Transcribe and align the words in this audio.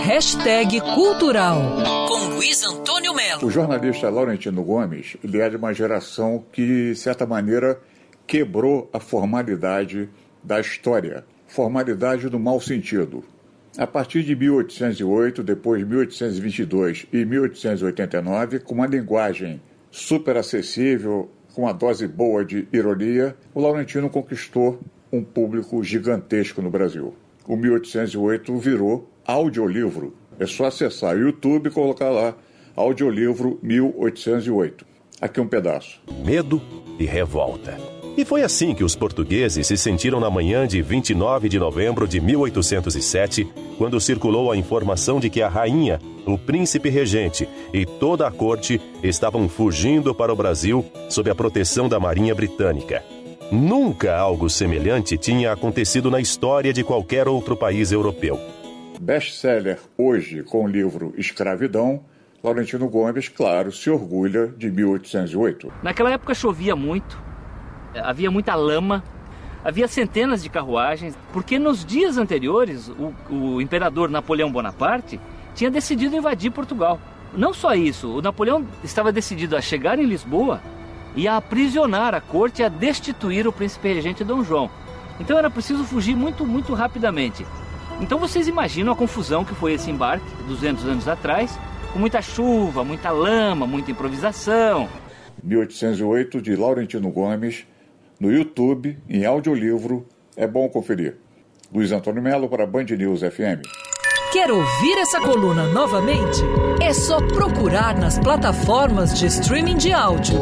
Hashtag 0.00 0.80
Cultural 0.80 1.60
com 2.08 2.34
Luiz 2.34 2.64
Antônio 2.64 3.14
Melo. 3.14 3.44
O 3.46 3.50
jornalista 3.50 4.08
Laurentino 4.08 4.64
Gomes 4.64 5.16
ele 5.22 5.38
é 5.38 5.48
de 5.48 5.56
uma 5.56 5.72
geração 5.72 6.44
que, 6.50 6.66
de 6.66 6.96
certa 6.96 7.26
maneira, 7.26 7.78
quebrou 8.26 8.88
a 8.92 8.98
formalidade 8.98 10.08
da 10.42 10.58
história. 10.58 11.24
Formalidade 11.46 12.28
no 12.30 12.40
mau 12.40 12.60
sentido. 12.60 13.22
A 13.78 13.86
partir 13.86 14.24
de 14.24 14.34
1808, 14.34 15.42
depois 15.42 15.86
1822 15.86 17.06
e 17.12 17.24
1889, 17.24 18.60
com 18.60 18.74
uma 18.74 18.86
linguagem 18.86 19.60
super 19.90 20.36
acessível, 20.36 21.30
com 21.54 21.62
uma 21.62 21.72
dose 21.72 22.08
boa 22.08 22.44
de 22.44 22.66
ironia, 22.72 23.36
o 23.54 23.60
Laurentino 23.60 24.10
conquistou 24.10 24.80
um 25.12 25.22
público 25.22 25.84
gigantesco 25.84 26.62
no 26.62 26.70
Brasil. 26.70 27.14
O 27.46 27.56
1808 27.56 28.56
virou 28.56 29.11
audiolivro. 29.26 30.14
É 30.38 30.46
só 30.46 30.66
acessar 30.66 31.16
o 31.16 31.20
YouTube 31.20 31.68
e 31.68 31.70
colocar 31.70 32.10
lá 32.10 32.34
audiolivro 32.74 33.58
1808. 33.62 34.84
Aqui 35.20 35.40
um 35.40 35.46
pedaço. 35.46 36.00
Medo 36.24 36.60
e 36.98 37.04
revolta. 37.04 37.78
E 38.14 38.26
foi 38.26 38.42
assim 38.42 38.74
que 38.74 38.84
os 38.84 38.94
portugueses 38.94 39.66
se 39.66 39.76
sentiram 39.76 40.20
na 40.20 40.28
manhã 40.28 40.66
de 40.66 40.82
29 40.82 41.48
de 41.48 41.58
novembro 41.58 42.06
de 42.06 42.20
1807, 42.20 43.48
quando 43.78 43.98
circulou 44.00 44.52
a 44.52 44.56
informação 44.56 45.18
de 45.18 45.30
que 45.30 45.40
a 45.40 45.48
rainha, 45.48 45.98
o 46.26 46.36
príncipe 46.36 46.90
regente 46.90 47.48
e 47.72 47.86
toda 47.86 48.26
a 48.26 48.30
corte 48.30 48.78
estavam 49.02 49.48
fugindo 49.48 50.14
para 50.14 50.32
o 50.32 50.36
Brasil 50.36 50.84
sob 51.08 51.30
a 51.30 51.34
proteção 51.34 51.88
da 51.88 51.98
Marinha 51.98 52.34
Britânica. 52.34 53.02
Nunca 53.50 54.14
algo 54.14 54.50
semelhante 54.50 55.16
tinha 55.16 55.52
acontecido 55.52 56.10
na 56.10 56.20
história 56.20 56.72
de 56.72 56.84
qualquer 56.84 57.28
outro 57.28 57.56
país 57.56 57.92
europeu. 57.92 58.38
Best-seller 59.00 59.78
hoje 59.96 60.42
com 60.42 60.64
o 60.64 60.68
livro 60.68 61.12
Escravidão, 61.16 62.04
Laurentino 62.42 62.88
Gomes, 62.88 63.28
claro, 63.28 63.72
se 63.72 63.90
orgulha 63.90 64.48
de 64.48 64.70
1808. 64.70 65.72
Naquela 65.82 66.10
época 66.10 66.34
chovia 66.34 66.74
muito, 66.76 67.18
havia 67.94 68.30
muita 68.30 68.54
lama, 68.54 69.02
havia 69.64 69.88
centenas 69.88 70.42
de 70.42 70.48
carruagens, 70.48 71.16
porque 71.32 71.58
nos 71.58 71.84
dias 71.84 72.18
anteriores 72.18 72.88
o, 72.88 73.14
o 73.30 73.60
imperador 73.60 74.10
Napoleão 74.10 74.50
Bonaparte 74.50 75.20
tinha 75.54 75.70
decidido 75.70 76.16
invadir 76.16 76.50
Portugal. 76.50 77.00
Não 77.34 77.54
só 77.54 77.74
isso, 77.74 78.18
o 78.18 78.22
Napoleão 78.22 78.66
estava 78.84 79.12
decidido 79.12 79.56
a 79.56 79.60
chegar 79.60 79.98
em 79.98 80.04
Lisboa 80.04 80.60
e 81.14 81.28
a 81.28 81.36
aprisionar 81.36 82.14
a 82.14 82.20
corte 82.20 82.62
e 82.62 82.64
a 82.64 82.68
destituir 82.68 83.46
o 83.46 83.52
príncipe 83.52 83.92
regente 83.92 84.24
Dom 84.24 84.42
João. 84.42 84.70
Então 85.20 85.38
era 85.38 85.50
preciso 85.50 85.84
fugir 85.84 86.16
muito, 86.16 86.44
muito 86.44 86.74
rapidamente. 86.74 87.46
Então 88.02 88.18
vocês 88.18 88.48
imaginam 88.48 88.92
a 88.92 88.96
confusão 88.96 89.44
que 89.44 89.54
foi 89.54 89.74
esse 89.74 89.88
embarque 89.88 90.26
200 90.48 90.84
anos 90.86 91.08
atrás, 91.08 91.56
com 91.92 92.00
muita 92.00 92.20
chuva, 92.20 92.82
muita 92.82 93.10
lama, 93.10 93.64
muita 93.64 93.92
improvisação. 93.92 94.88
1808 95.42 96.42
de 96.42 96.56
Laurentino 96.56 97.10
Gomes, 97.10 97.64
no 98.18 98.30
YouTube, 98.30 98.98
em 99.08 99.24
audiolivro, 99.24 100.06
é 100.36 100.46
bom 100.46 100.68
conferir. 100.68 101.16
Luiz 101.72 101.92
Antônio 101.92 102.20
Melo 102.20 102.48
para 102.48 102.66
Band 102.66 102.84
News 102.84 103.20
FM. 103.20 103.62
Quer 104.32 104.50
ouvir 104.50 104.98
essa 104.98 105.20
coluna 105.20 105.68
novamente? 105.68 106.40
É 106.82 106.92
só 106.92 107.18
procurar 107.28 107.96
nas 107.96 108.18
plataformas 108.18 109.16
de 109.18 109.26
streaming 109.26 109.76
de 109.76 109.92
áudio. 109.92 110.40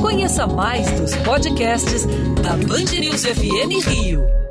Conheça 0.00 0.46
mais 0.46 0.90
dos 1.00 1.16
podcasts 1.16 2.04
da 2.42 2.56
Band 2.56 3.00
News 3.00 3.24
FM 3.24 3.86
Rio. 3.86 4.47